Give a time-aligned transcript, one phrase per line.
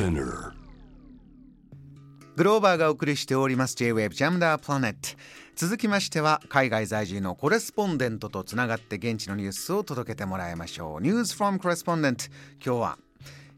[0.00, 0.52] Spinner.
[2.34, 4.98] グローバーがお送りしております J-Wave ジャムダープラネット。
[5.54, 11.02] 続きましては海外在住のコレスポンデントとつながって現地のニュースを届けてもらいましょう。
[11.02, 12.24] ニュースフォームコレスポンデント
[12.64, 12.98] 今日は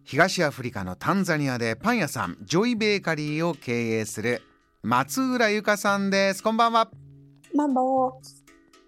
[0.03, 4.43] 東アフリカのタンザニアでパン屋さんジョイベーカリーを経営する
[4.83, 6.43] 松浦由香さんです。
[6.43, 6.91] こんばんは。
[7.55, 8.13] マンボウ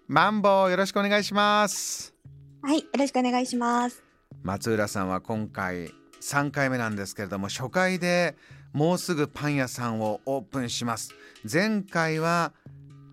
[0.09, 2.13] マンボウよろしくお願いします。
[2.61, 4.03] はい、よろしくお願いします。
[4.43, 5.93] 松浦さんは今回
[6.25, 8.35] 3回目なんですけれども初回で
[8.73, 11.11] もうすぐパン屋さんをオープンします。
[11.51, 12.51] 前回は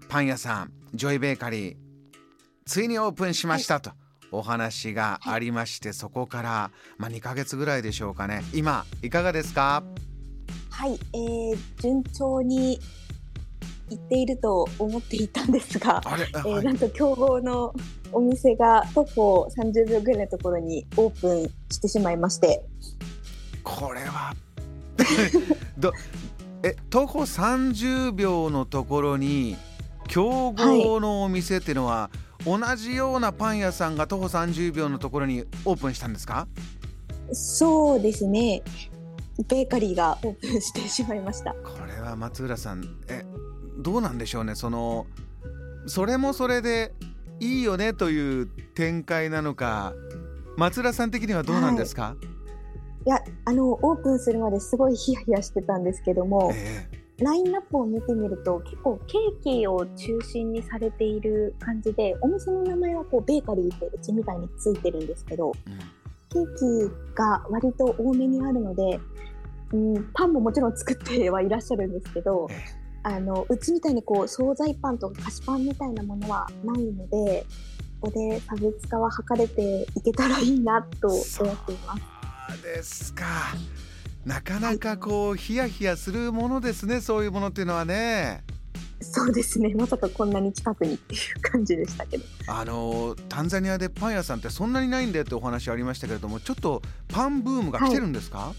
[0.08, 1.76] パン屋さんジョイベーカリー
[2.64, 3.90] ついにオープンしましたと、
[4.30, 8.42] お話がありましてそこから、まあ、2ヶ月ぐらいでしょうかね。
[8.54, 9.82] 今いかがですか？
[10.70, 12.80] はい、えー、順調に
[13.90, 16.64] いっていると思っていたんですが、えーはい。
[16.64, 17.74] なんと競合の
[18.12, 22.64] お店が徒歩30秒ぐらいのところにオープンしてしまいまして、
[23.62, 24.34] これは。
[25.78, 25.92] ど
[26.62, 29.56] え徒歩30秒のところに
[30.06, 32.10] 競合のお店っていうのは、
[32.44, 36.46] 同じようなパン屋さんが徒歩30秒のところにオープンしたんですか？
[37.32, 38.62] そうですね、
[39.48, 41.52] ベーカリーがオープンしてしまいました。
[41.54, 43.24] これは松浦さんえ
[43.78, 44.54] どうなんでしょうね。
[44.54, 45.06] その
[45.86, 46.92] それもそれで
[47.40, 49.94] いいよねという展開なのか。
[50.56, 52.16] 松浦さん的にはどうなんですか、
[53.06, 53.08] い。
[53.08, 66.46] や、あの、オープンするまですごいヒヤヒヤしてたんですけども、えラインナップを見てみると結構ケーキを中心にされている感じでお店の名前はこうベーカリーってうちみたいについてるんですけどえうん。
[66.46, 68.98] ケーキが割と多めにあるので、
[69.72, 77.44] うん、パンももちろん作ってはいらっしゃるんですけどえあのうちみたいにこう惣菜パンとか菓子パンみたいなものはないので
[78.00, 81.22] ここで差別化は図れていけたらいいなと思っ
[81.66, 82.02] ています。
[82.54, 83.24] そうですか。
[84.24, 88.44] なかなかこうヒヤヒヤするものですねそういうものっていうのはね。
[89.00, 89.74] そうですね。
[89.74, 92.24] まさかこんなに近くにっていう感じでしたけど。
[92.46, 98.52] あのタンザニアでパン屋さんってそんなにないんだよってお話ありましたけれどもちょっとパンブームが来てるんですか、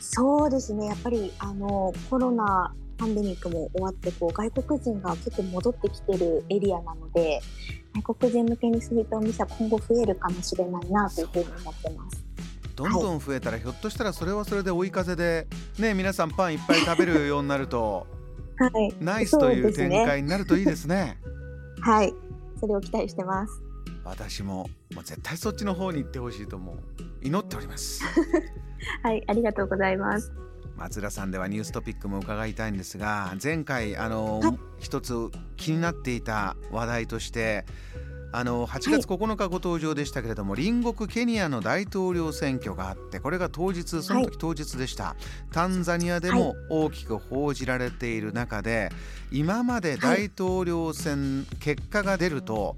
[0.00, 0.86] そうですね。
[0.86, 7.40] やっぱりあのコロナパンデミックも終わってこう外国人が結構戻ってきてるエリアなので
[7.94, 12.24] 外国人向けにそういったお店は今後増えるかもしれないなというふうに思ってます。
[12.76, 15.46] どんどん増えたらひょっとしたらそれはそれで追い風で
[15.78, 18.06] ね皆さんパンいっぱい食べるようになると
[18.60, 21.16] はい、ナイスという展開になるといいですね。
[21.80, 22.12] はい、
[22.60, 23.62] それを期待してます。
[24.04, 26.76] 私ももう絶対そっちの方に行ってほしいと思う
[27.22, 28.02] 祈っております。
[29.02, 30.30] はい、ありがとうございます。
[30.80, 34.58] 松田さんではニューストピックも伺いたいんですが前回あの、はい。
[34.78, 35.12] 一つ
[35.58, 37.66] 気になっていた話題として
[38.32, 45.16] あの8月9日ご登場でしたけれども、隣国ケニアの大統領選挙があってこれが当日その時当日でした、
[45.52, 48.90] タンザニアでも大きく報じられている中で
[49.32, 52.76] 今まで大統領選結果が出ると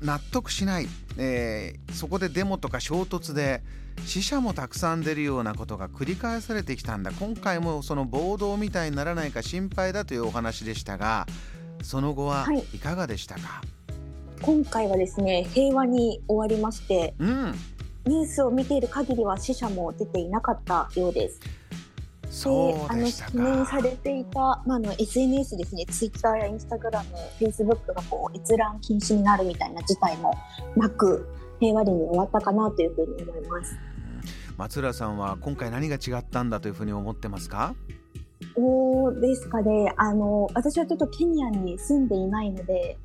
[0.00, 0.88] 納得しない、
[1.18, 3.62] えーそこでデモとか衝突で
[4.06, 7.12] 死者もたくさん出るようなことが繰り返されてきたんだ。
[7.12, 11.26] 今回もその暴動みたいにならないか心配だというお話でしたが
[11.82, 12.64] その後ははい。
[12.74, 13.60] いかがでしたか、
[14.42, 17.54] 今回はですね平和に終わりましてうん
[18.04, 21.40] ニュースを見ている限りは死者も出ていなかったようです。
[22.28, 30.32] そうでしたあの懸念さかれていた、まあ、あの SNS ですね、ツイッターやインスタグラム、フェイスブックがこう閲覧禁止になるみたいな事態も
[30.74, 31.28] なく、
[31.60, 33.76] 平和裏に終わったかなというふうに思います。
[34.56, 37.74] 松浦さんは今回何が違ったんだというふうに思ってますか？
[38.56, 42.96] どうですかね、あの私はちょっとケニアに住んでいないので、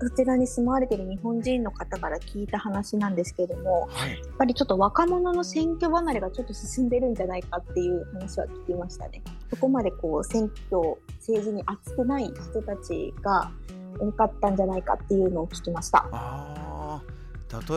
[0.00, 9.22] そちらに住まわれている日本人の方から聞いた話なんですけれども、はいやっぱりちょっと若者の選挙離れがちょっと進んでるんじゃないかっていう話は聞きましたね。
[9.50, 13.50] そこまでこう選挙、政治に熱くない人たちが
[13.98, 16.06] 多かったんじゃないかっていうのを聞きました。
[16.12, 17.16] あー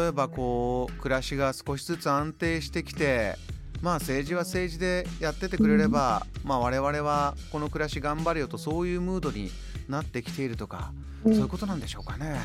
[0.01, 3.35] 例えばこう暮らしが少しずつ安定してきて
[3.81, 9.51] まあ政治は政治でやっててくれれば、まあ我々はこの暮らし頑張れよとそういうムードに
[9.87, 10.91] なってきているとか、
[11.25, 12.37] うんそういうことなんでしょうかね。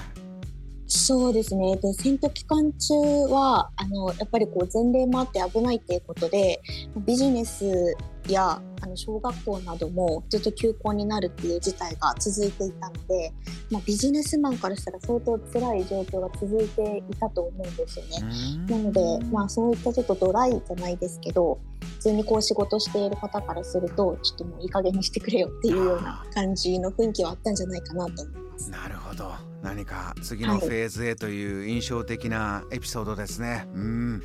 [0.87, 1.77] そうですね。
[1.77, 2.95] で、選挙期間中
[3.33, 6.61] は、あの、やっぱりこう前例もあって危ないっていうことで、
[7.07, 7.97] ビジネス
[8.29, 13.33] や、あの、小学校などもずっと休校になるっていう事態が続いていたので、
[13.71, 18.67] まあ、ビジネスマンからしたら相当辛い状況が続いていたと思うんですよね。
[18.69, 21.74] なので、まあ、そういったちょっとドライじゃないですけど普
[22.05, 28.71] 通にこう仕事している方からするとちょっともういい加減にしてくれよっていうような感じの雰囲気はあったんじゃないかなと思います。
[28.71, 29.33] なるほど。
[29.63, 33.67] 何か次のフェーズへという印象的なエピソードですね。
[33.75, 34.23] うん。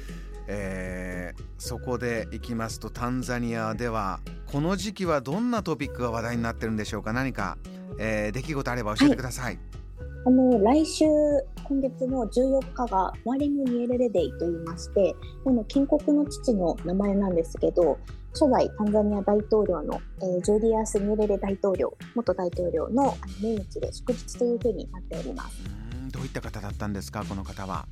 [0.52, 4.20] えー、そこでいきますとタンザニアでは
[4.52, 7.14] この時期はどんなトピックが話題になってるんでしょうか。
[7.14, 7.58] 何か、
[8.00, 9.60] えー、出来事あれば教えてください、はい。
[10.26, 11.06] あの来週、
[11.70, 18.00] 今月の14日がマリム・ニエレレデイと言いまして、この建国の父の名前なんですけど、
[18.34, 25.58] 初代タンザニア大統領の、えー、ジュリアス・ニエレレ大統領、元大統領の命日で祝日というふうになっております。
[26.12, 27.86] どういった方だったんですか、この方は？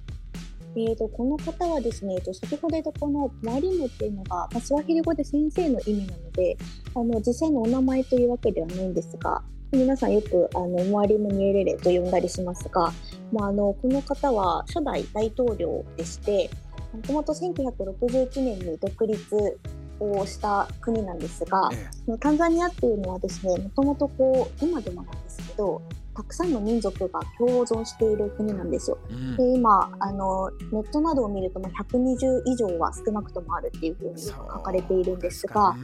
[0.76, 6.58] えーと、この方はですね、先ほど言ったこのマリムっていうのが、まあ、スワヒリ語で先生の意味なので、
[6.96, 12.94] あの実際のお名前というわけではないんですが、皆さんよくあのモアリム・ニエレレと呼んだりしますが、
[13.34, 16.50] まあ、あのこの方は初代大統領でして
[16.94, 19.60] もともと1961年に独立
[20.00, 25.82] をした国なんですが、ええ、タンザニアっていうのはですねもともとこう今でもなんですけど
[26.16, 28.98] たくさんの民族が共存している国なんですよ。
[29.08, 35.76] うん、で今あのネットなどを見ると120以上は少なくともあるっていうふうに書かれているんですが。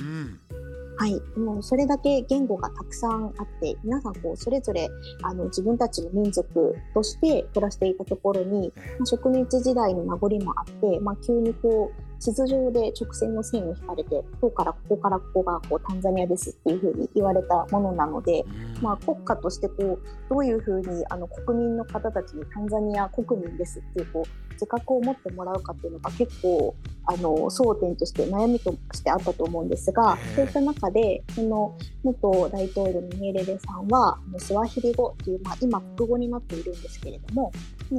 [0.97, 4.89] はい、もうそれだけ言語がたくさんあって皆さんこうそれぞれ
[5.23, 18.45] あの自分たちの民族として暮らしていたところに、まあ、植民地時代の名残もあって、まあ、急にこう地図上で直線の線を引かれてここからここからここがこうタンザニアですっていうふうに言われたものなので、
[18.81, 26.73] まあ、国家としてこうどういうふうにあの国民の方たちにタンザニア国民ですっていうこう自覚を持ってもらうかっていうのが結構
[27.05, 37.51] あの争点として悩みとしてあったと思うんですがそういった中でその元大統領のニエレレさんはスワヒリ語という、まあ、今国語になっているんですけれども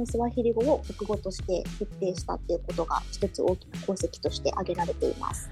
[0.05, 5.49] スワヒリ語を国語として決定したっていうことが一つ大きな功績として挙げられています。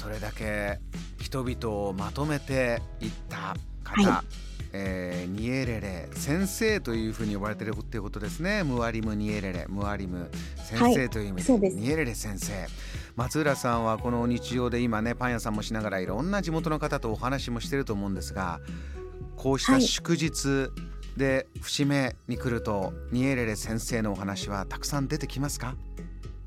[0.00, 0.78] それだけ
[1.20, 4.26] 人々をまとめていった方、はい、
[4.72, 8.62] えー、ニエレレ先生というふうに呼ばれてるっていうことですね。
[8.62, 9.66] ムアリムニエレレ。
[9.68, 11.52] ムアリム先生という意味で。
[11.52, 12.52] はい、でニエレレ先生。
[13.16, 18.60] 松浦さんはこの日常で今ねパン屋さんもしながらいろんな地元の方とお話もしてると思うんですが
[19.34, 20.70] こうした祝日
[21.18, 25.76] で節目に来ると、ニエレレ先生のお話はたくさん出てきますか？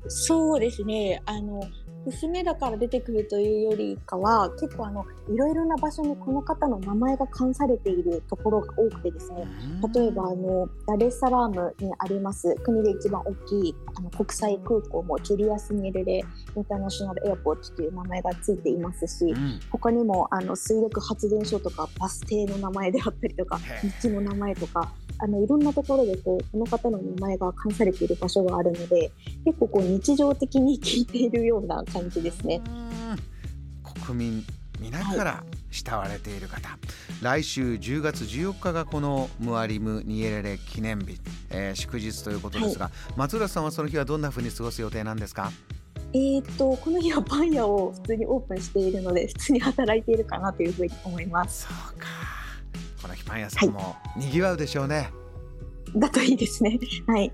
[0.08, 1.22] そうですね。
[1.26, 1.62] あの
[2.04, 9.46] 娘だから出てくるというよりかは結構あのいろいろな場所にこの方の名前が冠されているところが多くてですね。
[9.94, 16.24] 例えばあのダレッサラームにあります国で一番大きいあの国際空港もジュリアス・ニエルレ
[16.56, 23.60] インターナショナルエアポートという名前がついていますし、うん、他にもあの水力発電所とかバス停の名前であったりとか
[24.02, 24.92] 道の名前とか
[25.22, 29.12] あのいろんなところでこうこの方の名前が冠されている場所があるので
[29.44, 32.60] 結構こう日常的に聞いているような感じですね。
[34.04, 34.44] 国民
[34.80, 36.78] 皆から慕われている方、はい、
[37.22, 41.20] 来週10月14日がこのムアリム・ニエレレ記念日、
[41.50, 45.52] えー、祝日ということですが、はい、松浦さんはその日はどんなふうに過ごす予定なんですか？
[46.14, 51.62] えーと、この日はパン屋を普通にオープンしているので普通に働いているかなというふうに思います。
[51.62, 52.06] そうか
[53.32, 55.02] パン屋さんもにぎわうでしょうね、は
[55.96, 56.78] い、だといいですね。
[57.06, 57.32] はい。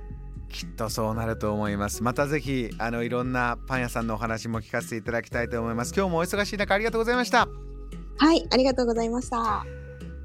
[0.49, 2.05] きっとそうなると思います。
[2.05, 5.93] またぜひあのいろんなパン屋さんのお話も聞かせていただきたいと思います。
[5.93, 7.49] 今日もお忙しい中ありがとうございました。
[8.17, 9.67] はいありがとうございました。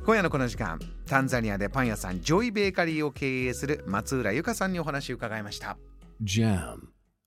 [0.06, 0.78] 今夜のこの時間
[1.08, 5.80] タンザニアでパン屋さんジョイベーカリーを経営する松浦由香さんにお話を伺いました。
[6.22, 6.82] JAM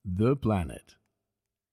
[0.07, 0.83] The Planet